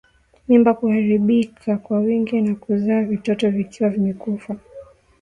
[0.47, 4.55] Mimba kuharibika kwa wingi na kuzaa vitoto vikiwa vimekufa